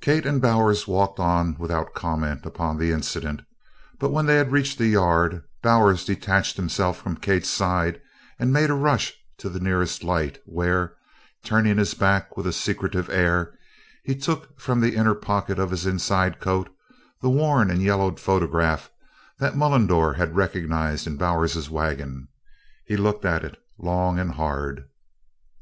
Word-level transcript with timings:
Kate 0.00 0.24
and 0.24 0.40
Bowers 0.40 0.88
walked 0.88 1.20
on 1.20 1.54
without 1.58 1.92
comment 1.92 2.46
upon 2.46 2.78
the 2.78 2.92
incident, 2.92 3.42
but 3.98 4.08
when 4.08 4.24
they 4.24 4.36
had 4.36 4.52
reached 4.52 4.78
the 4.78 4.86
yard, 4.86 5.42
Bowers 5.62 6.02
detached 6.02 6.56
himself 6.56 6.96
from 6.96 7.14
Kate's 7.18 7.50
side 7.50 8.00
and 8.38 8.54
made 8.54 8.70
a 8.70 8.74
rush 8.74 9.12
to 9.36 9.50
the 9.50 9.60
nearest 9.60 10.02
light 10.02 10.40
where, 10.46 10.96
turning 11.44 11.76
his 11.76 11.92
back 11.92 12.38
with 12.38 12.46
a 12.46 12.54
secretive 12.54 13.10
air, 13.10 13.52
he 14.02 14.14
took 14.16 14.58
from 14.58 14.80
the 14.80 14.94
inner 14.96 15.14
pocket 15.14 15.58
of 15.58 15.72
his 15.72 15.84
inside 15.84 16.40
coat 16.40 16.70
the 17.20 17.28
worn 17.28 17.70
and 17.70 17.82
yellowed 17.82 18.18
photograph 18.18 18.90
that 19.40 19.56
Mullendore 19.58 20.14
had 20.14 20.34
recognized 20.36 21.06
in 21.06 21.18
Bowers's 21.18 21.68
wagon. 21.68 22.28
He 22.86 22.96
looked 22.96 23.26
at 23.26 23.44
it 23.44 23.58
long 23.76 24.18
and 24.18 24.36
hard. 24.36 24.86